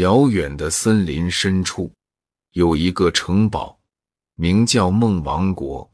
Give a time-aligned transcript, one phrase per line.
[0.00, 1.92] 遥远的森林深处，
[2.52, 3.78] 有一个城堡，
[4.34, 5.90] 名叫梦王国，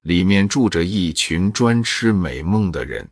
[0.00, 3.06] 里面住着一群专吃美梦的人，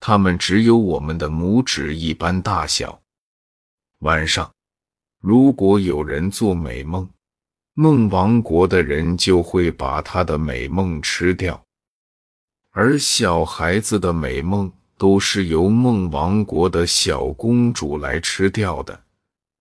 [0.00, 3.00] 他们只有我们的拇指一般大小。
[4.00, 4.52] 晚上，
[5.20, 7.08] 如果有人做美梦，
[7.74, 11.64] 梦王国的人就会把他的美梦吃掉，
[12.72, 19.04] 而小孩子的美梦都是由梦王国的小公主来吃掉的。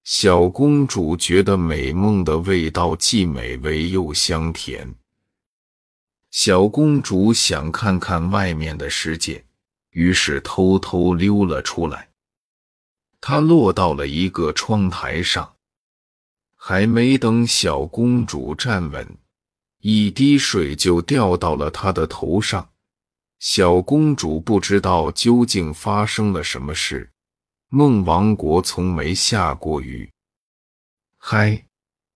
[0.10, 4.96] 小公主觉得美梦的味道既美味又香甜。
[6.32, 9.43] 小公主想看看外面的世界，
[9.89, 12.07] 于是偷偷溜了出来。
[13.20, 15.56] 她落到了一个窗台上。
[16.56, 19.18] 还没等小公主站稳，
[19.82, 22.70] 一滴水就掉到了她的头上。
[23.39, 27.12] 小公主不知道究竟发生了什么事。
[27.70, 30.10] 梦王国从没下过雨。
[31.18, 31.66] 嗨，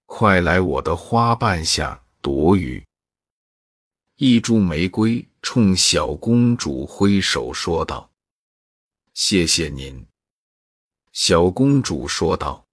[0.06, 2.82] 快来我的花瓣下躲雨！
[4.16, 8.10] 一株玫瑰冲小公主挥手说道
[9.14, 10.06] ：“谢谢您。”
[11.12, 12.66] 小公主说道。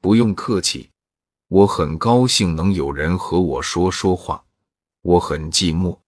[0.00, 0.88] 不用客气，
[1.48, 4.42] 我很高兴能有人和我说说话。
[5.02, 5.98] 我很寂寞。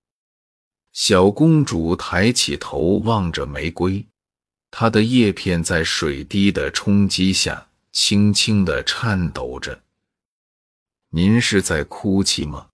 [0.93, 4.07] 小公主抬起头望着玫瑰，
[4.79, 9.83] 它的叶片在水滴的冲击下轻轻的颤抖着。
[11.09, 12.69] 您是在哭泣吗？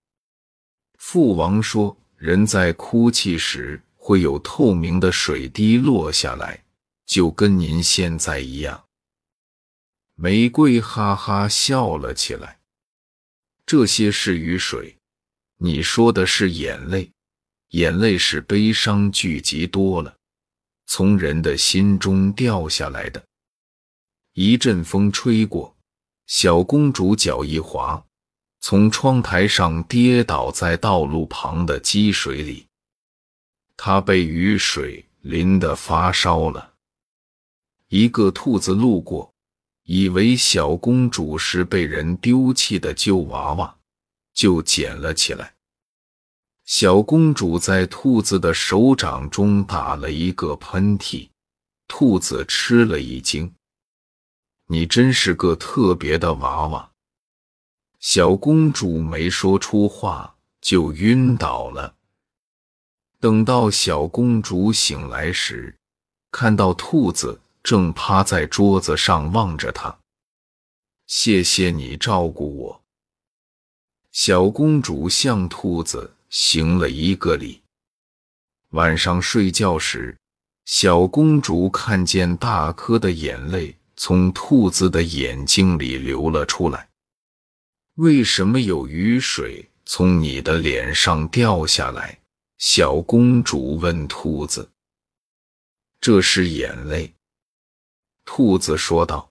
[0.97, 6.65] 父王说，人在哭泣时会有透明的水滴落下来，
[7.05, 8.83] 就跟您现在一样。
[10.15, 12.59] 玫瑰哈哈笑了起来。
[13.65, 14.97] 这些是雨水，
[15.57, 17.09] 你说的是眼泪，
[17.69, 20.17] 眼泪是悲伤聚集多了，
[20.95, 23.23] 从人的心中掉下来的。
[24.33, 25.75] 一阵风吹过，
[26.27, 28.05] 小公主脚一滑，
[28.59, 32.67] 从窗台上跌倒在道路旁的积水里，
[33.75, 36.75] 她被雨水淋得发烧了。
[37.87, 39.33] 一个兔子路过。
[39.85, 43.75] 以为小公主是被人丢弃的旧娃娃，
[44.31, 45.55] 就捡了起来。
[46.65, 51.29] 小公主在兔子的手掌中打了一个喷嚏，
[51.87, 53.53] 兔子吃了一惊
[54.67, 56.91] ：“你真是个特别的娃娃。”
[57.99, 61.95] 小公主没说出话，就晕倒了。
[63.19, 65.77] 等到小公主醒来时，
[66.31, 67.39] 看到兔子。
[67.63, 69.99] 正趴在桌子上望着她。
[71.07, 72.83] 谢谢你照顾我，
[74.11, 77.61] 小公主向兔子行了一个礼。
[78.69, 80.17] 晚上睡觉时，
[80.65, 86.89] 小公主看见大颗的眼泪从兔子的眼睛里流了出来。
[87.97, 92.19] 为什么有雨水从你的脸上掉下来？
[92.57, 94.67] 小公主问兔子。
[96.01, 97.13] 这是眼泪。
[98.25, 99.29] 兔子说道：“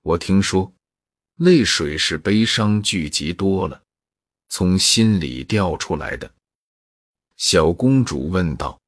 [0.00, 0.72] 我听说，
[1.36, 3.82] 泪水是悲伤聚集多了，
[4.50, 6.30] 从心里掉出来的。”
[7.38, 8.78] 小公主问道：“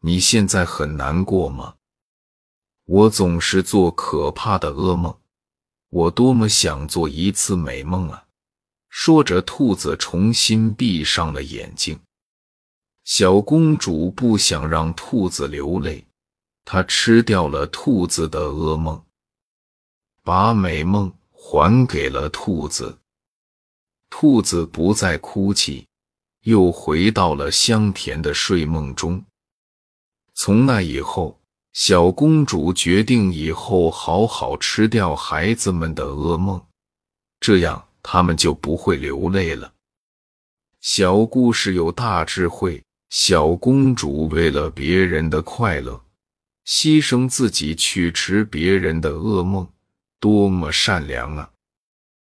[0.00, 1.74] 你现在很难过吗？”
[2.86, 5.16] 我总是做可怕的噩梦，
[5.90, 8.24] 我多么想做一次美梦啊！
[8.88, 12.00] 说着，兔子重新闭上了眼睛。
[13.04, 16.04] 小公主不想让兔子流泪。
[16.64, 19.04] 她吃掉了兔子的噩梦，
[20.22, 22.98] 把美梦还给了兔子。
[24.14, 25.86] 兔子不再哭泣，
[26.42, 29.24] 又回到了香甜的睡梦中。
[30.34, 31.40] 从那以后，
[31.72, 36.62] 小公主决定以后好好吃掉孩子们的噩梦，
[37.40, 39.72] 这样他们就不会流泪了。
[40.82, 42.82] 小故事有大智慧。
[43.08, 46.00] 小公主为了别人的快乐。
[46.66, 49.66] 牺牲自己去吃别人的噩梦，
[50.20, 51.51] 多么善良啊！